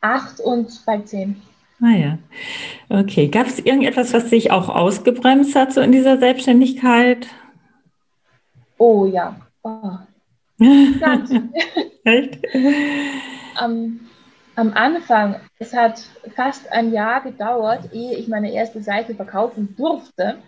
[0.00, 1.40] Acht und bald zehn.
[1.80, 2.18] Ah ja.
[2.88, 3.28] Okay.
[3.28, 7.28] Gab es irgendetwas, was dich auch ausgebremst hat, so in dieser Selbstständigkeit?
[8.78, 9.36] Oh ja.
[9.62, 9.98] Oh.
[12.04, 12.38] Echt?
[13.56, 14.00] am,
[14.56, 16.02] am Anfang, es hat
[16.34, 20.38] fast ein Jahr gedauert, ehe ich meine erste Seite verkaufen durfte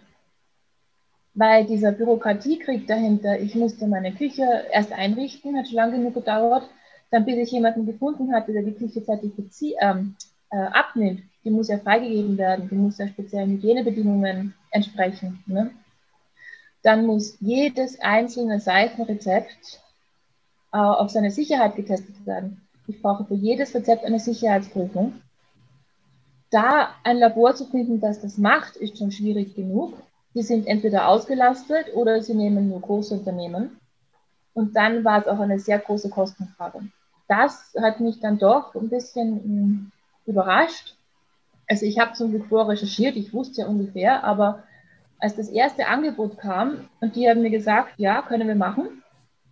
[1.34, 6.68] weil dieser Bürokratiekrieg dahinter, ich musste meine Küche erst einrichten, hat schon lange genug gedauert,
[7.10, 10.16] dann bis ich jemanden gefunden hatte, der die Küche zertifiziert, ähm,
[10.50, 11.22] äh, abnimmt.
[11.44, 15.42] Die muss ja freigegeben werden, die muss ja speziellen Hygienebedingungen entsprechen.
[15.46, 15.70] Ne?
[16.82, 19.80] Dann muss jedes einzelne Seifenrezept
[20.72, 22.60] äh, auf seine Sicherheit getestet werden.
[22.86, 25.14] Ich brauche für jedes Rezept eine Sicherheitsprüfung.
[26.50, 29.94] Da ein Labor zu finden, das das macht, ist schon schwierig genug.
[30.34, 33.78] Die sind entweder ausgelastet oder sie nehmen nur Großunternehmen.
[34.54, 36.80] Und dann war es auch eine sehr große Kostenfrage.
[37.28, 39.92] Das hat mich dann doch ein bisschen hm,
[40.26, 40.94] überrascht.
[41.68, 44.64] Also ich habe zum Glück vorrecherchiert, ich wusste ja ungefähr, aber
[45.18, 49.02] als das erste Angebot kam und die haben mir gesagt, ja, können wir machen,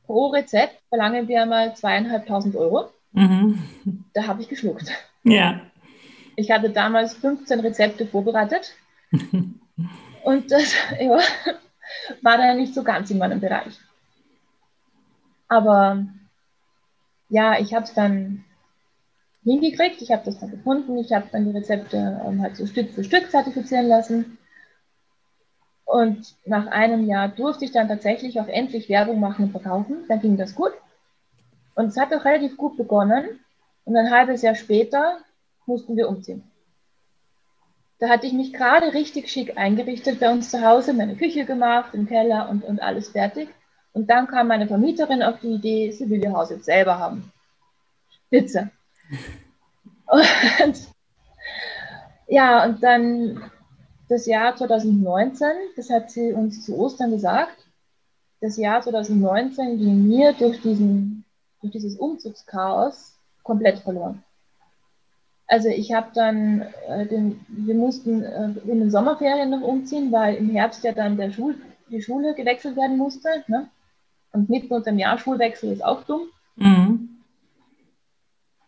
[0.04, 2.90] pro Rezept verlangen wir mal zweieinhalbtausend Euro.
[3.12, 3.62] Mhm.
[4.12, 4.90] Da habe ich geschluckt.
[5.22, 5.60] Ja.
[6.36, 8.74] Ich hatte damals 15 Rezepte vorbereitet
[10.24, 11.18] und das ja,
[12.22, 13.78] war dann nicht so ganz in meinem Bereich.
[15.48, 16.04] Aber
[17.28, 18.44] ja, ich habe es dann
[19.44, 22.90] hingekriegt, ich habe das dann gefunden, ich habe dann die Rezepte ähm, halt so Stück
[22.90, 24.38] für Stück zertifizieren lassen.
[25.84, 30.04] Und nach einem Jahr durfte ich dann tatsächlich auch endlich Werbung machen und verkaufen.
[30.08, 30.72] Dann ging das gut.
[31.74, 33.40] Und es hat auch relativ gut begonnen.
[33.84, 35.18] Und ein halbes Jahr später
[35.66, 36.49] mussten wir umziehen.
[38.00, 41.94] Da hatte ich mich gerade richtig schick eingerichtet bei uns zu Hause, meine Küche gemacht,
[41.94, 43.48] im Keller und, und alles fertig.
[43.92, 47.30] Und dann kam meine Vermieterin auf die Idee, sie will ihr Haus jetzt selber haben.
[48.26, 48.70] Spitze.
[50.10, 50.76] Und
[52.26, 53.50] ja, und dann
[54.08, 57.66] das Jahr 2019, das hat sie uns zu Ostern gesagt,
[58.40, 61.24] das Jahr 2019 ging mir durch, diesen,
[61.60, 64.24] durch dieses Umzugschaos komplett verloren.
[65.50, 70.36] Also ich habe dann, äh, den, wir mussten äh, in den Sommerferien noch umziehen, weil
[70.36, 71.56] im Herbst ja dann der Schul,
[71.90, 73.28] die Schule gewechselt werden musste.
[73.48, 73.68] Ne?
[74.30, 76.28] Und mitten unter dem Jahr Schulwechsel ist auch dumm.
[76.54, 77.08] Mhm.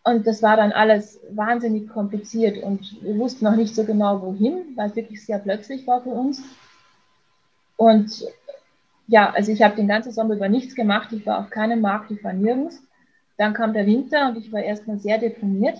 [0.03, 4.75] Und das war dann alles wahnsinnig kompliziert und wir wussten noch nicht so genau wohin,
[4.75, 6.43] weil es wirklich sehr plötzlich war für uns.
[7.77, 8.25] Und
[9.07, 11.13] ja, also ich habe den ganzen Sommer über nichts gemacht.
[11.13, 12.83] Ich war auf keinem Markt, ich war nirgends.
[13.37, 15.79] Dann kam der Winter und ich war erstmal sehr deprimiert.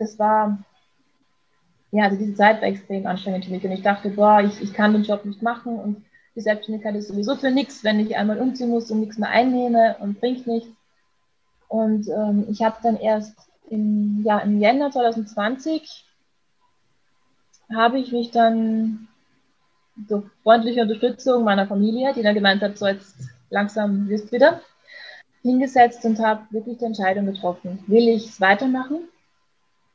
[0.00, 0.58] Das war,
[1.92, 3.62] ja, also diese Zeit war extrem anstrengend für mich.
[3.62, 7.08] Und ich dachte, boah, ich, ich kann den Job nicht machen und die Selbstständigkeit ist
[7.08, 10.70] sowieso für nichts, wenn ich einmal umziehen muss und nichts mehr einnehme und bringt nichts.
[11.68, 13.36] Und ähm, ich habe dann erst
[13.68, 16.06] im, ja, im Jänner 2020
[17.74, 19.06] habe ich mich dann
[19.96, 23.16] durch freundliche Unterstützung meiner Familie, die dann gemeint hat, so jetzt
[23.50, 24.62] langsam wirst wieder,
[25.42, 29.00] hingesetzt und habe wirklich die Entscheidung getroffen, will ich es weitermachen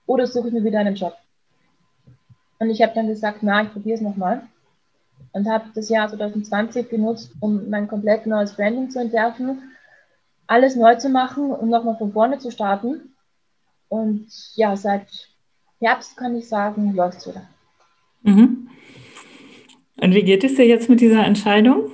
[0.06, 1.16] oder suche ich mir wieder einen Job?
[2.60, 4.42] Und ich habe dann gesagt, na, ich probiere es nochmal
[5.34, 9.62] und habe das Jahr 2020 genutzt, um mein komplett neues Branding zu entwerfen,
[10.48, 13.14] alles neu zu machen und nochmal von vorne zu starten.
[13.90, 15.08] Und ja, seit
[15.80, 17.48] Herbst kann ich sagen, läuft es wieder.
[18.24, 18.70] Mhm.
[20.02, 21.92] Und wie geht es dir jetzt mit dieser Entscheidung?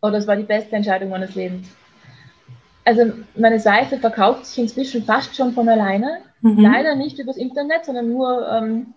[0.00, 1.68] Oh, das war die beste Entscheidung meines Lebens.
[2.88, 6.20] Also meine Seite verkauft sich inzwischen fast schon von alleine.
[6.40, 6.60] Mhm.
[6.60, 8.94] Leider nicht übers Internet, sondern nur ähm,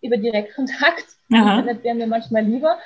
[0.00, 1.04] über Direktkontakt.
[1.30, 1.58] Aha.
[1.58, 2.78] Internet wäre mir manchmal lieber,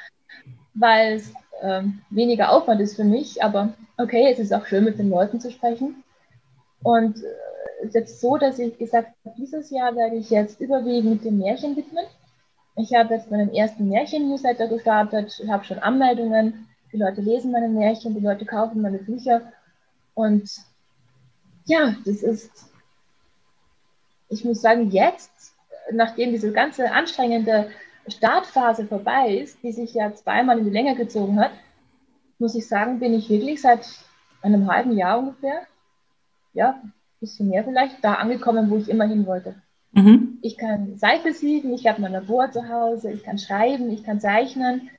[0.75, 3.41] weil es ähm, weniger Aufwand ist für mich.
[3.45, 6.03] Aber okay, es ist auch schön, mit den Leuten zu sprechen.
[6.83, 7.27] Und äh,
[7.83, 11.39] es ist jetzt so, dass ich gesagt habe, dieses Jahr werde ich jetzt überwiegend dem
[11.39, 12.05] Märchen widmen.
[12.75, 16.67] Ich habe jetzt meinen ersten Märchen-Newsletter gestartet, habe schon Anmeldungen.
[16.93, 19.53] Die Leute lesen meine Märchen, die Leute kaufen meine Bücher.
[20.17, 20.51] Und
[21.67, 22.73] ja, das ist,
[24.31, 25.55] ich muss sagen, jetzt
[25.93, 27.71] nachdem diese ganze anstrengende
[28.09, 31.51] Startphase vorbei ist, die sich ja zweimal in die Länge gezogen hat,
[32.39, 33.87] muss ich sagen, bin ich wirklich seit
[34.41, 35.67] einem halben Jahr ungefähr,
[36.55, 39.55] ja, ein bisschen mehr vielleicht, da angekommen, wo ich immer hin wollte.
[39.93, 40.39] Mhm.
[40.41, 44.19] Ich kann Seife sieben, ich habe mein Labor zu Hause, ich kann schreiben, ich kann
[44.19, 44.91] zeichnen,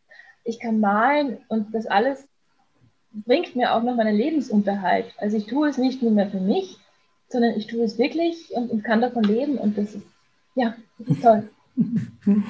[0.43, 2.26] ich kann malen und das alles
[3.11, 5.13] bringt mir auch noch meinen Lebensunterhalt.
[5.17, 6.77] Also ich tue es nicht nur mehr für mich,
[7.29, 10.05] sondern ich tue es wirklich und, und kann davon leben und das ist
[10.55, 11.49] ja, das ist toll.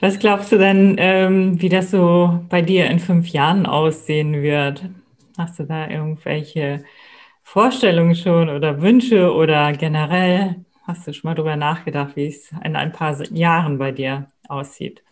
[0.00, 4.84] Was glaubst du denn, ähm, wie das so bei dir in fünf Jahren aussehen wird?
[5.38, 6.84] Hast du da irgendwelche
[7.42, 12.76] Vorstellungen schon oder Wünsche oder generell hast du schon mal darüber nachgedacht, wie es in
[12.76, 15.02] ein paar Jahren bei dir aussieht?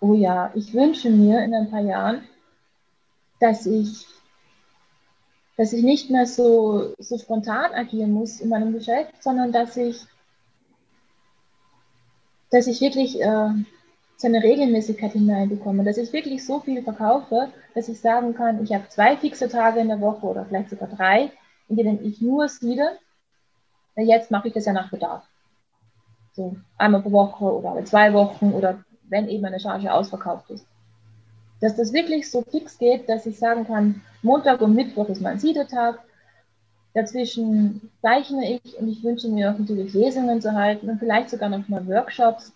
[0.00, 2.22] Oh ja, ich wünsche mir in ein paar Jahren,
[3.42, 4.06] dass ich,
[5.56, 10.06] dass ich nicht mehr so, so spontan agieren muss in meinem Geschäft, sondern dass ich
[12.50, 13.48] dass ich wirklich äh,
[14.16, 18.72] so eine Regelmäßigkeit hineinbekomme, dass ich wirklich so viel verkaufe, dass ich sagen kann, ich
[18.72, 21.32] habe zwei fixe Tage in der Woche oder vielleicht sogar drei,
[21.68, 22.98] in denen ich nur siede.
[23.96, 25.24] Jetzt mache ich das ja nach Bedarf.
[26.34, 30.66] So einmal pro Woche oder alle zwei Wochen oder wenn eben eine Charge ausverkauft ist.
[31.62, 35.38] Dass das wirklich so fix geht, dass ich sagen kann, Montag und Mittwoch ist mein
[35.38, 36.00] Siedetag,
[36.94, 41.48] Dazwischen zeichne ich und ich wünsche mir auch natürlich Lesungen zu halten und vielleicht sogar
[41.48, 42.52] noch mal Workshops.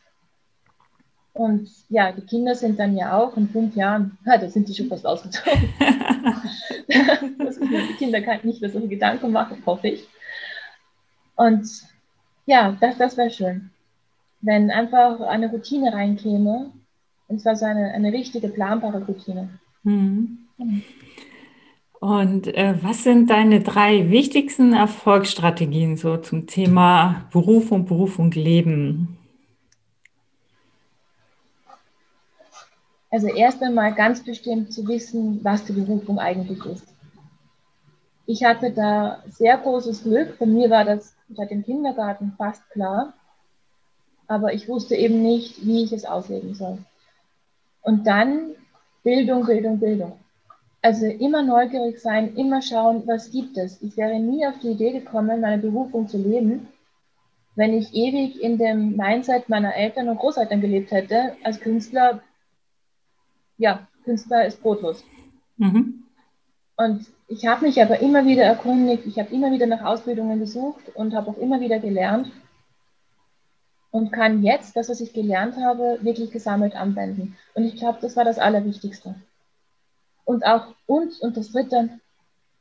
[1.32, 4.74] Und ja, die Kinder sind dann ja auch in fünf Jahren, ja, da sind die
[4.74, 5.72] schon fast ausgezogen.
[7.38, 10.08] dass die Kinder kann nicht mehr solche Gedanken machen, hoffe ich.
[11.36, 11.68] Und
[12.44, 13.70] ja, das, das wäre schön.
[14.42, 16.72] Wenn einfach eine Routine reinkäme,
[17.28, 19.58] und zwar so eine, eine richtige, planbare Routine.
[19.82, 20.38] Mhm.
[22.00, 29.18] Und äh, was sind deine drei wichtigsten Erfolgsstrategien so zum Thema Berufung, Berufung, Leben?
[33.10, 36.86] Also erst einmal ganz bestimmt zu wissen, was die Berufung eigentlich ist.
[38.26, 40.38] Ich hatte da sehr großes Glück.
[40.38, 43.14] Bei mir war das seit dem Kindergarten fast klar.
[44.26, 46.78] Aber ich wusste eben nicht, wie ich es ausleben soll.
[47.86, 48.50] Und dann
[49.04, 50.12] Bildung, Bildung, Bildung.
[50.82, 53.80] Also immer neugierig sein, immer schauen, was gibt es.
[53.80, 56.68] Ich wäre nie auf die Idee gekommen, meine Berufung zu leben,
[57.54, 61.36] wenn ich ewig in dem Mindset meiner Eltern und Großeltern gelebt hätte.
[61.42, 62.20] Als Künstler
[63.58, 65.04] ja, Künstler ist brotlos.
[65.56, 66.04] Mhm.
[66.76, 70.94] Und ich habe mich aber immer wieder erkundigt, ich habe immer wieder nach Ausbildungen gesucht
[70.94, 72.30] und habe auch immer wieder gelernt
[73.90, 77.36] und kann jetzt das, was ich gelernt habe, wirklich gesammelt anwenden.
[77.54, 79.14] Und ich glaube, das war das Allerwichtigste.
[80.24, 81.90] Und auch uns und das Dritte,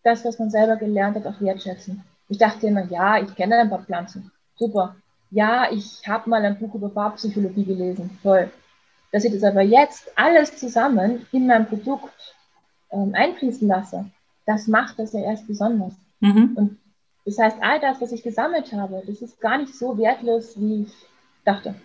[0.03, 2.03] das, was man selber gelernt hat, auch wertschätzen.
[2.29, 4.31] Ich dachte immer, ja, ich kenne ein paar Pflanzen.
[4.55, 4.95] Super.
[5.31, 8.17] Ja, ich habe mal ein Buch über Farbpsychologie gelesen.
[8.21, 8.51] Toll
[9.15, 12.35] dass ich das aber jetzt alles zusammen in mein Produkt
[12.91, 14.11] ähm, einfließen lasse,
[14.45, 15.93] das macht das ja erst besonders.
[16.19, 16.51] Mhm.
[16.55, 16.77] Und
[17.23, 20.81] das heißt, all das, was ich gesammelt habe, das ist gar nicht so wertlos, wie
[20.81, 20.93] ich
[21.45, 21.75] dachte.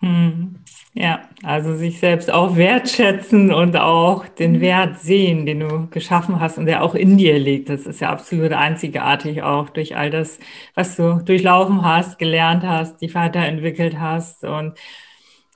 [0.00, 0.56] Mhm.
[0.94, 4.60] Ja, also sich selbst auch wertschätzen und auch den mhm.
[4.60, 7.68] Wert sehen, den du geschaffen hast und der auch in dir liegt.
[7.68, 10.38] Das ist ja absolut einzigartig auch durch all das,
[10.74, 14.78] was du durchlaufen hast, gelernt hast, dich weiterentwickelt hast und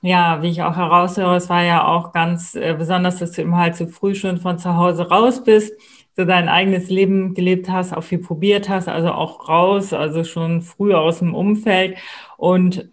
[0.01, 3.57] ja, wie ich auch heraushöre, es war ja auch ganz äh, besonders, dass du immer
[3.57, 5.73] halt so früh schon von zu Hause raus bist,
[6.15, 10.61] so dein eigenes Leben gelebt hast, auch viel probiert hast, also auch raus, also schon
[10.61, 11.97] früh aus dem Umfeld
[12.37, 12.89] und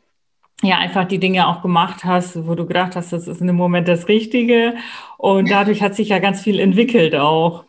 [0.62, 3.56] ja, einfach die Dinge auch gemacht hast, wo du gedacht hast, das ist in dem
[3.56, 4.74] Moment das Richtige.
[5.18, 7.64] Und dadurch hat sich ja ganz viel entwickelt auch.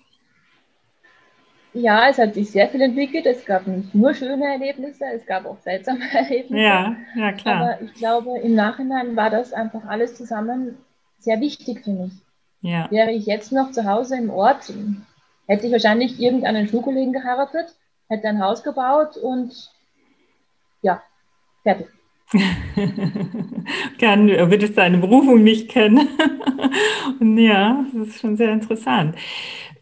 [1.73, 3.25] Ja, es hat sich sehr viel entwickelt.
[3.25, 6.63] Es gab nicht nur schöne Erlebnisse, es gab auch seltsame Erlebnisse.
[6.63, 7.55] Ja, ja, klar.
[7.55, 10.77] Aber ich glaube, im Nachhinein war das einfach alles zusammen
[11.17, 12.13] sehr wichtig für mich.
[12.61, 12.89] Ja.
[12.91, 14.71] Wäre ich jetzt noch zu Hause im Ort,
[15.47, 17.75] hätte ich wahrscheinlich irgendeinen Schulkollegen geheiratet,
[18.07, 19.71] hätte ein Haus gebaut und
[20.81, 21.01] ja,
[21.63, 21.87] fertig.
[23.99, 26.07] Kann, würdest deine Berufung nicht kennen.
[27.19, 29.15] und ja, das ist schon sehr interessant.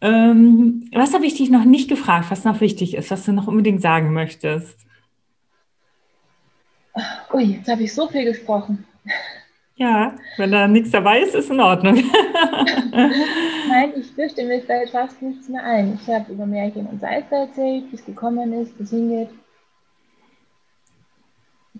[0.01, 3.47] Ähm, was habe ich dich noch nicht gefragt, was noch wichtig ist, was du noch
[3.47, 4.79] unbedingt sagen möchtest?
[7.33, 8.85] Ui, jetzt habe ich so viel gesprochen.
[9.75, 11.95] Ja, wenn da nichts dabei ist, ist in Ordnung.
[12.91, 15.99] Nein, ich fürchte, mir fällt fast nichts mehr ein.
[16.01, 19.29] Ich habe über Märchen und Seife erzählt, wie es gekommen ist, wie es hingeht.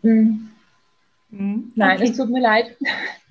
[0.01, 0.50] Hm.
[1.31, 2.09] Hm, Nein, okay.
[2.09, 2.75] es tut mir leid.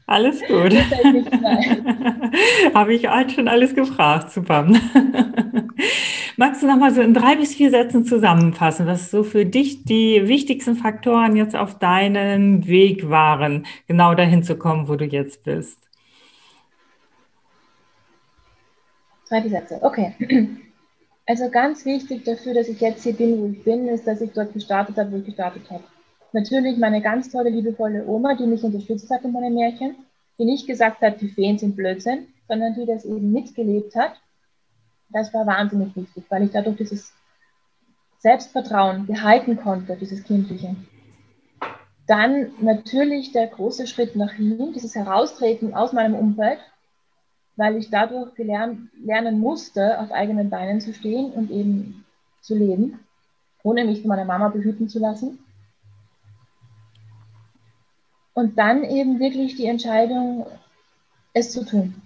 [0.06, 0.74] Alles gut.
[2.74, 4.32] Habe ich halt schon alles gefragt.
[4.32, 4.64] Super.
[6.36, 9.84] Magst du noch mal so in drei bis vier Sätzen zusammenfassen, was so für dich
[9.84, 15.44] die wichtigsten Faktoren jetzt auf deinem Weg waren, genau dahin zu kommen, wo du jetzt
[15.44, 15.78] bist?
[19.28, 20.14] Drei bis Sätze, okay.
[21.26, 24.32] Also ganz wichtig dafür, dass ich jetzt hier bin, wo ich bin, ist, dass ich
[24.32, 25.84] dort gestartet habe, wo ich gestartet habe.
[26.32, 29.96] Natürlich meine ganz tolle, liebevolle Oma, die mich unterstützt hat in meinen Märchen,
[30.38, 34.12] die nicht gesagt hat, die Feen sind Blödsinn, sondern die das eben mitgelebt hat.
[35.10, 37.12] Das war wahnsinnig wichtig, weil ich dadurch dieses
[38.18, 40.76] Selbstvertrauen behalten konnte, dieses Kindliche.
[42.06, 46.58] Dann natürlich der große Schritt nach ihm, dieses Heraustreten aus meinem Umfeld,
[47.56, 52.04] weil ich dadurch gelernt, lernen musste, auf eigenen Beinen zu stehen und eben
[52.40, 53.00] zu leben,
[53.62, 55.38] ohne mich von meiner Mama behüten zu lassen.
[58.40, 60.46] Und dann eben wirklich die Entscheidung,
[61.34, 62.00] es zu tun.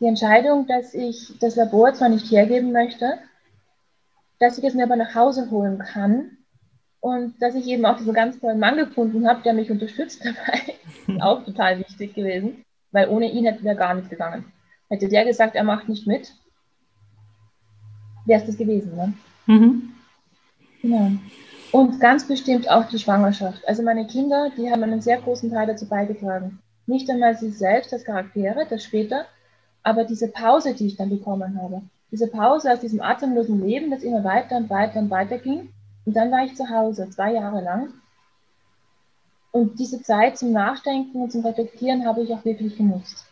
[0.00, 3.20] Die Entscheidung, dass ich das Labor zwar nicht hergeben möchte,
[4.40, 6.36] dass ich es mir aber nach Hause holen kann
[6.98, 10.74] und dass ich eben auch diesen ganz tollen Mann gefunden habe, der mich unterstützt dabei,
[11.06, 14.52] ist auch total wichtig gewesen, weil ohne ihn hätte der gar nicht gegangen.
[14.88, 16.34] Hätte der gesagt, er macht nicht mit,
[18.24, 18.96] wäre es das gewesen.
[18.96, 19.12] Ne?
[19.46, 19.92] Mhm.
[20.82, 21.12] Genau.
[21.76, 23.68] Und ganz bestimmt auch die Schwangerschaft.
[23.68, 26.58] Also meine Kinder, die haben einen sehr großen Teil dazu beigetragen.
[26.86, 29.26] Nicht einmal sie selbst als Charaktere, das später,
[29.82, 31.82] aber diese Pause, die ich dann bekommen habe.
[32.10, 35.68] Diese Pause aus diesem atemlosen Leben, das immer weiter und weiter und weiter ging.
[36.06, 37.92] Und dann war ich zu Hause, zwei Jahre lang.
[39.52, 43.26] Und diese Zeit zum Nachdenken und zum Reflektieren habe ich auch wirklich genutzt.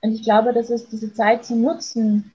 [0.00, 2.32] Und ich glaube, dass es diese Zeit zu nutzen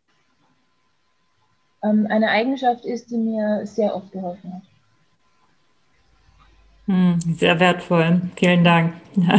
[1.82, 4.71] ähm, eine Eigenschaft ist, die mir sehr oft geholfen hat.
[6.88, 8.22] Hm, sehr wertvoll.
[8.36, 8.94] Vielen Dank.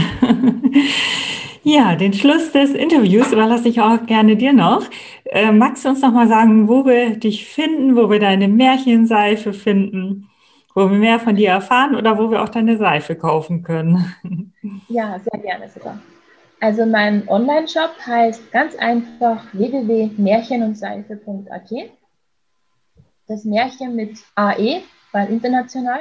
[1.64, 4.82] Ja, den Schluss des Interviews überlasse ich auch gerne dir noch.
[5.24, 9.52] Äh, magst du uns noch mal sagen, wo wir dich finden, wo wir deine Märchenseife
[9.52, 10.28] finden,
[10.74, 14.12] wo wir mehr von dir erfahren oder wo wir auch deine Seife kaufen können?
[14.88, 15.98] Ja, sehr gerne sogar.
[16.60, 21.70] Also mein Online-Shop heißt ganz einfach www.märchenundseife.at.
[23.26, 24.82] Das Märchen mit AE,
[25.12, 26.00] weil international.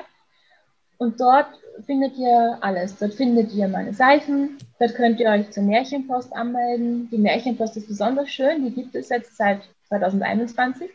[1.02, 1.47] Und dort
[1.88, 2.95] findet ihr alles.
[2.99, 7.10] Dort findet ihr meine Seifen, dort könnt ihr euch zur Märchenpost anmelden.
[7.10, 10.91] Die Märchenpost ist besonders schön, die gibt es jetzt seit 2021.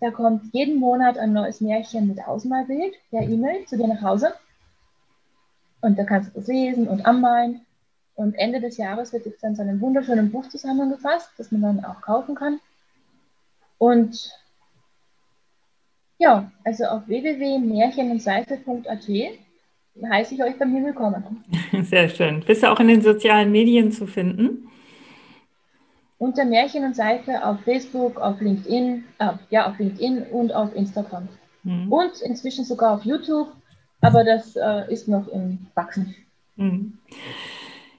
[0.00, 4.32] Da kommt jeden Monat ein neues Märchen mit Ausmalbild per E-Mail zu dir nach Hause.
[5.82, 7.60] Und da kannst du das lesen und anmalen.
[8.14, 11.84] Und Ende des Jahres wird es dann zu einem wunderschönen Buch zusammengefasst, das man dann
[11.84, 12.60] auch kaufen kann.
[13.76, 14.40] Und
[16.16, 19.06] ja, also auf www.märchenundseife.at
[20.02, 21.44] heiße ich euch bei mir willkommen.
[21.82, 22.42] Sehr schön.
[22.46, 24.68] Bist du auch in den sozialen Medien zu finden?
[26.18, 31.28] Unter Märchen und Seife auf Facebook, auf LinkedIn, äh, ja, auf LinkedIn und auf Instagram.
[31.62, 31.90] Mhm.
[31.90, 33.48] Und inzwischen sogar auf YouTube,
[34.00, 36.14] aber das äh, ist noch im Wachsen.
[36.56, 36.98] Mhm.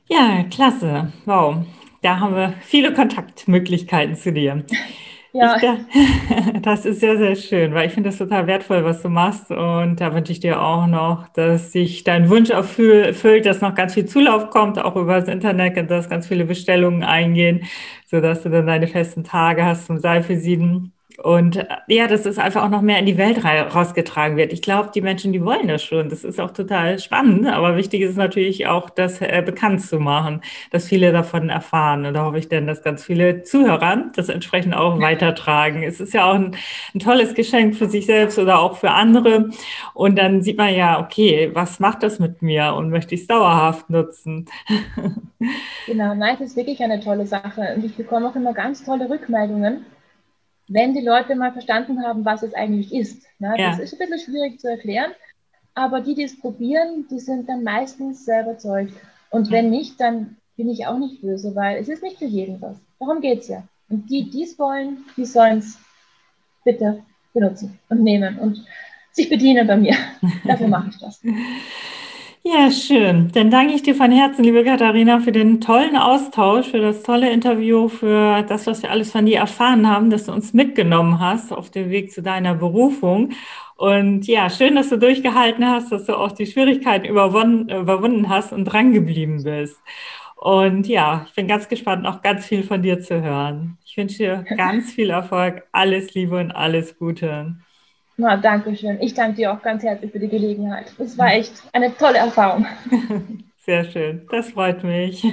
[0.08, 1.12] Ja, klasse.
[1.26, 1.66] Wow.
[2.02, 4.64] Da haben wir viele Kontaktmöglichkeiten zu dir.
[5.34, 5.56] Ja.
[5.56, 5.64] Ich,
[6.62, 9.50] das ist sehr, sehr schön, weil ich finde das total wertvoll, was du machst.
[9.52, 13.94] Und da wünsche ich dir auch noch, dass sich dein Wunsch erfüllt, dass noch ganz
[13.94, 17.66] viel Zulauf kommt, auch über das Internet dass ganz viele Bestellungen eingehen,
[18.08, 20.94] sodass du dann deine festen Tage hast zum Seifesieden.
[21.24, 24.52] Und äh, ja, dass es einfach auch noch mehr in die Welt rausgetragen wird.
[24.52, 26.10] Ich glaube, die Menschen, die wollen das schon.
[26.10, 27.48] Das ist auch total spannend.
[27.48, 30.42] Aber wichtig ist natürlich auch, das äh, bekannt zu machen,
[30.72, 32.06] dass viele davon erfahren.
[32.06, 35.84] Und da hoffe ich dann, dass ganz viele Zuhörer das entsprechend auch weitertragen.
[35.84, 36.56] Es ist ja auch ein,
[36.96, 39.50] ein tolles Geschenk für sich selbst oder auch für andere.
[39.94, 43.28] Und dann sieht man ja, okay, was macht das mit mir und möchte ich es
[43.28, 44.46] dauerhaft nutzen?
[45.88, 47.74] Genau, nein, es ist wirklich eine tolle Sache.
[47.76, 49.84] Und ich bekomme auch immer ganz tolle Rückmeldungen
[50.68, 53.24] wenn die Leute mal verstanden haben, was es eigentlich ist.
[53.40, 53.56] Ne?
[53.58, 53.72] Ja.
[53.72, 55.12] Das ist ein bisschen schwierig zu erklären,
[55.74, 58.94] aber die, die es probieren, die sind dann meistens sehr überzeugt.
[59.30, 62.62] Und wenn nicht, dann bin ich auch nicht böse, weil es ist nicht für jeden
[62.62, 62.78] was.
[63.00, 63.64] Darum geht es ja.
[63.90, 65.78] Und die, die es wollen, die sollen es
[66.64, 67.04] bitte
[67.34, 68.66] benutzen und nehmen und
[69.12, 69.96] sich bedienen bei mir.
[70.46, 71.22] Dafür mache ich das.
[72.44, 73.32] Ja, schön.
[73.34, 77.32] Dann danke ich dir von Herzen, liebe Katharina, für den tollen Austausch, für das tolle
[77.32, 81.52] Interview, für das, was wir alles von dir erfahren haben, dass du uns mitgenommen hast
[81.54, 83.32] auf dem Weg zu deiner Berufung.
[83.76, 88.66] Und ja, schön, dass du durchgehalten hast, dass du auch die Schwierigkeiten überwunden, hast und
[88.66, 89.78] drangeblieben bist.
[90.36, 93.78] Und ja, ich bin ganz gespannt, noch ganz viel von dir zu hören.
[93.86, 97.56] Ich wünsche dir ganz viel Erfolg, alles Liebe und alles Gute.
[98.22, 99.02] Na, danke schön.
[99.02, 100.94] Ich danke dir auch ganz herzlich für die Gelegenheit.
[101.00, 102.68] Es war echt eine tolle Erfahrung.
[103.66, 104.28] Sehr schön.
[104.30, 105.26] Das freut mich.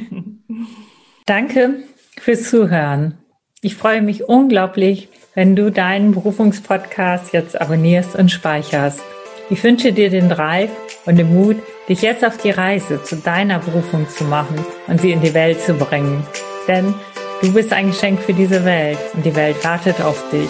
[1.27, 1.83] Danke
[2.19, 3.19] fürs Zuhören.
[3.61, 9.03] Ich freue mich unglaublich, wenn du deinen Berufungspodcast jetzt abonnierst und speicherst.
[9.51, 10.71] Ich wünsche dir den Drive
[11.05, 11.57] und den Mut,
[11.91, 15.61] dich jetzt auf die Reise zu deiner Berufung zu machen und sie in die Welt
[15.61, 16.27] zu bringen.
[16.67, 16.95] Denn
[17.43, 20.49] du bist ein Geschenk für diese Welt und die Welt wartet auf dich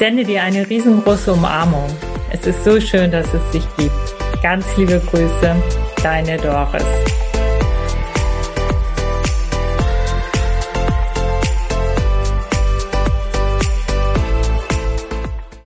[0.00, 1.86] sende dir eine riesengroße Umarmung.
[2.30, 3.92] Es ist so schön, dass es dich gibt.
[4.42, 5.54] Ganz liebe Grüße,
[6.02, 7.19] deine Doris.